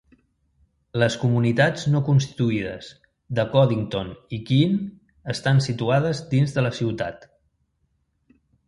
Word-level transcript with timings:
Les 1.01 1.17
comunitats 1.23 1.83
no 1.95 2.01
constituïdes 2.07 2.89
de 3.41 3.47
Coddington 3.53 4.11
i 4.39 4.43
Keene 4.49 5.33
estan 5.37 5.65
situades 5.71 6.27
dins 6.35 6.59
de 6.59 6.69
la 6.71 6.77
ciutat. 6.81 7.33